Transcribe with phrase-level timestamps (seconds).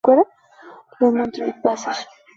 [0.99, 2.01] Lemon Tree Passage